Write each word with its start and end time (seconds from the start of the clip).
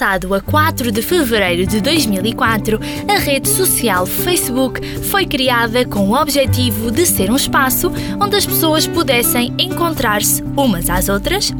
Lançado 0.00 0.34
a 0.34 0.40
4 0.40 0.90
de 0.90 1.02
fevereiro 1.02 1.66
de 1.66 1.78
2004, 1.78 2.80
a 3.06 3.18
rede 3.18 3.46
social 3.46 4.06
Facebook 4.06 4.80
foi 5.02 5.26
criada 5.26 5.84
com 5.84 6.08
o 6.08 6.18
objetivo 6.18 6.90
de 6.90 7.04
ser 7.04 7.30
um 7.30 7.36
espaço 7.36 7.92
onde 8.18 8.34
as 8.34 8.46
pessoas 8.46 8.86
pudessem 8.86 9.52
encontrar-se 9.58 10.42
umas 10.56 10.88
às 10.88 11.10
outras, 11.10 11.52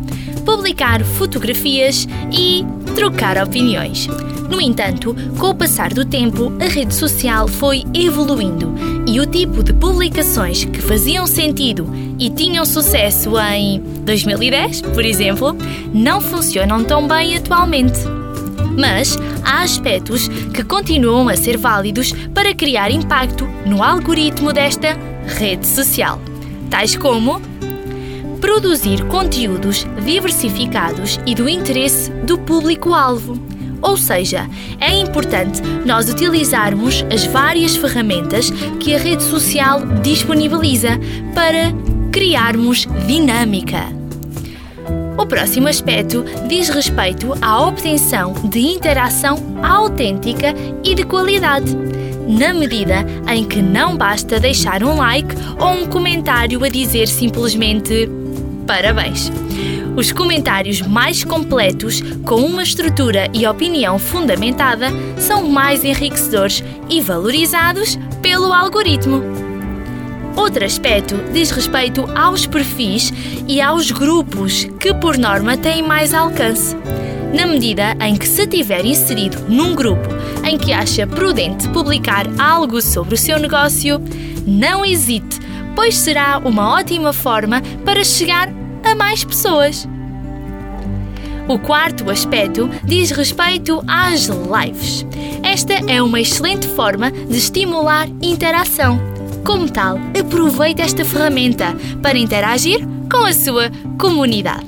publicar 0.42 1.04
fotografias 1.04 2.08
e 2.32 2.64
trocar 2.95 3.36
opiniões. 3.36 4.06
No 4.48 4.59
entanto, 4.59 5.14
com 5.38 5.50
o 5.50 5.54
passar 5.54 5.93
do 5.93 6.07
tempo, 6.07 6.50
a 6.62 6.66
rede 6.66 6.95
social 6.95 7.46
foi 7.46 7.84
evoluindo 7.93 8.75
e 9.07 9.20
o 9.20 9.27
tipo 9.27 9.62
de 9.62 9.75
publicações 9.75 10.64
que 10.64 10.80
faziam 10.80 11.27
sentido 11.27 11.86
e 12.18 12.30
tinham 12.30 12.64
sucesso 12.64 13.38
em 13.38 13.80
2010, 13.80 14.80
por 14.80 15.04
exemplo, 15.04 15.54
não 15.92 16.22
funcionam 16.22 16.82
tão 16.82 17.06
bem 17.06 17.36
atualmente. 17.36 18.00
Mas 18.80 19.15
há 19.45 19.62
aspectos 19.62 20.27
que 20.55 20.65
continuam 20.65 21.29
a 21.29 21.37
ser 21.37 21.59
válidos 21.59 22.12
para 22.34 22.55
criar 22.55 22.91
impacto 22.91 23.47
no 23.66 23.83
algoritmo 23.83 24.55
desta 24.55 24.97
rede 25.27 25.66
social, 25.66 26.19
tais 26.70 26.97
como 26.97 27.43
produzir 28.41 29.05
conteúdos 29.05 29.87
diversificados 30.03 31.20
e 31.27 31.34
do 31.34 31.47
interesse 31.47 32.11
do 32.25 32.39
público-alvo 32.39 33.39
ou 33.83 33.97
seja, 33.97 34.48
é 34.79 34.92
importante 34.92 35.62
nós 35.87 36.09
utilizarmos 36.09 37.05
as 37.11 37.25
várias 37.25 37.77
ferramentas 37.77 38.51
que 38.78 38.95
a 38.95 38.98
rede 38.98 39.23
social 39.23 39.81
disponibiliza 40.03 40.98
para 41.34 41.73
criarmos 42.12 42.87
dinâmica. 43.06 43.99
O 45.20 45.27
próximo 45.27 45.69
aspecto 45.69 46.25
diz 46.48 46.70
respeito 46.70 47.34
à 47.42 47.61
obtenção 47.67 48.33
de 48.48 48.61
interação 48.61 49.36
autêntica 49.62 50.55
e 50.83 50.94
de 50.94 51.05
qualidade, 51.05 51.77
na 52.27 52.55
medida 52.55 53.05
em 53.28 53.44
que 53.44 53.61
não 53.61 53.98
basta 53.98 54.41
deixar 54.41 54.83
um 54.83 54.97
like 54.97 55.34
ou 55.59 55.72
um 55.72 55.86
comentário 55.86 56.64
a 56.64 56.70
dizer 56.70 57.06
simplesmente 57.06 58.09
parabéns. 58.67 59.31
Os 59.94 60.11
comentários 60.11 60.81
mais 60.81 61.22
completos, 61.22 62.00
com 62.25 62.37
uma 62.37 62.62
estrutura 62.62 63.28
e 63.34 63.47
opinião 63.47 63.98
fundamentada, 63.98 64.87
são 65.19 65.50
mais 65.50 65.84
enriquecedores 65.84 66.64
e 66.89 66.98
valorizados 67.03 67.98
pelo 68.22 68.55
algoritmo. 68.55 69.39
Outro 70.36 70.64
aspecto 70.64 71.17
diz 71.33 71.50
respeito 71.50 72.09
aos 72.17 72.47
perfis 72.47 73.12
e 73.47 73.61
aos 73.61 73.91
grupos 73.91 74.64
que, 74.78 74.95
por 74.95 75.19
norma, 75.19 75.56
têm 75.56 75.83
mais 75.83 76.14
alcance. 76.14 76.77
Na 77.34 77.47
medida 77.47 77.97
em 78.00 78.17
que 78.17 78.27
se 78.27 78.47
tiver 78.47 78.84
inserido 78.84 79.45
num 79.48 79.75
grupo 79.75 80.09
em 80.45 80.59
que 80.59 80.72
acha 80.72 81.06
prudente 81.06 81.69
publicar 81.69 82.27
algo 82.39 82.81
sobre 82.81 83.14
o 83.14 83.19
seu 83.19 83.39
negócio, 83.39 84.00
não 84.47 84.84
hesite, 84.84 85.39
pois 85.77 85.97
será 85.97 86.39
uma 86.39 86.75
ótima 86.75 87.12
forma 87.12 87.62
para 87.84 88.03
chegar 88.05 88.48
a 88.83 88.94
mais 88.94 89.22
pessoas. 89.22 89.87
O 91.48 91.59
quarto 91.59 92.09
aspecto 92.11 92.70
diz 92.84 93.11
respeito 93.11 93.83
às 93.87 94.28
lives. 94.28 95.05
Esta 95.42 95.75
é 95.91 96.00
uma 96.00 96.20
excelente 96.20 96.67
forma 96.69 97.11
de 97.11 97.37
estimular 97.37 98.09
interação. 98.22 99.09
Como 99.44 99.70
tal, 99.70 99.98
aproveite 100.19 100.83
esta 100.83 101.05
ferramenta 101.05 101.74
para 102.02 102.19
interagir 102.19 102.86
com 103.10 103.24
a 103.24 103.33
sua 103.33 103.70
comunidade. 103.98 104.66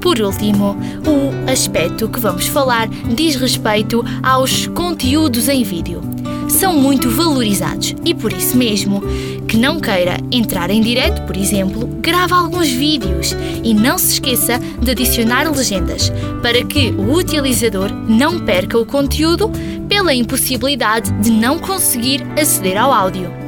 Por 0.00 0.20
último, 0.20 0.76
o 1.06 1.50
aspecto 1.50 2.08
que 2.08 2.18
vamos 2.18 2.46
falar 2.46 2.88
diz 2.88 3.36
respeito 3.36 4.04
aos 4.22 4.66
conteúdos 4.66 5.48
em 5.48 5.62
vídeo 5.62 6.02
são 6.48 6.74
muito 6.74 7.08
valorizados 7.08 7.94
e 8.04 8.12
por 8.12 8.32
isso 8.32 8.56
mesmo 8.56 9.00
que 9.46 9.56
não 9.56 9.80
queira 9.80 10.18
entrar 10.30 10.70
em 10.70 10.80
direto, 10.80 11.22
por 11.22 11.36
exemplo, 11.36 11.86
grave 12.00 12.32
alguns 12.32 12.68
vídeos 12.68 13.34
e 13.62 13.72
não 13.72 13.96
se 13.96 14.14
esqueça 14.14 14.58
de 14.58 14.90
adicionar 14.90 15.50
legendas 15.50 16.10
para 16.42 16.64
que 16.64 16.90
o 16.90 17.14
utilizador 17.14 17.90
não 17.92 18.40
perca 18.40 18.78
o 18.78 18.84
conteúdo 18.84 19.50
pela 19.88 20.12
impossibilidade 20.12 21.10
de 21.20 21.30
não 21.30 21.58
conseguir 21.58 22.22
aceder 22.36 22.76
ao 22.76 22.92
áudio. 22.92 23.41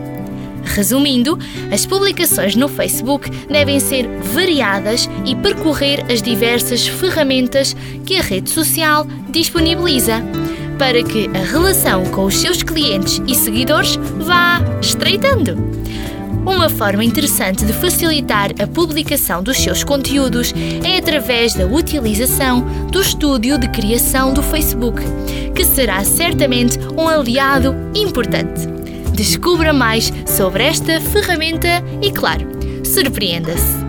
Resumindo, 0.75 1.39
as 1.71 1.87
publicações 1.87 2.57
no 2.57 2.69
Facebook 2.69 3.31
devem 3.47 3.79
ser 3.79 4.09
variadas 4.35 5.09
e 5.25 5.37
percorrer 5.37 6.05
as 6.11 6.21
diversas 6.21 6.87
ferramentas 6.87 7.77
que 8.05 8.17
a 8.17 8.23
rede 8.23 8.51
social 8.51 9.07
disponibiliza 9.29 10.21
para 10.77 11.01
que 11.05 11.31
a 11.33 11.45
relação 11.45 12.05
com 12.07 12.25
os 12.25 12.35
seus 12.35 12.65
clientes 12.65 13.23
e 13.29 13.37
seguidores 13.37 13.95
vá 14.19 14.61
estreitando. 14.81 15.57
Uma 16.45 16.69
forma 16.69 17.05
interessante 17.05 17.65
de 17.65 17.73
facilitar 17.73 18.51
a 18.61 18.67
publicação 18.67 19.45
dos 19.45 19.57
seus 19.57 19.85
conteúdos 19.85 20.53
é 20.85 20.99
através 20.99 21.55
da 21.55 21.67
utilização 21.67 22.63
do 22.91 23.01
estúdio 23.01 23.57
de 23.59 23.69
criação 23.69 24.35
do 24.35 24.43
Facebook, 24.43 25.01
que 25.55 25.65
será 25.65 26.03
certamente 26.05 26.79
um 26.99 27.09
aliado 27.09 27.75
importante. 27.95 28.74
Descubra 29.15 29.73
mais 29.73 30.13
sobre 30.27 30.65
esta 30.65 31.01
ferramenta 31.01 31.69
e, 32.03 32.11
claro, 32.11 32.49
surpreenda-se! 32.85 33.85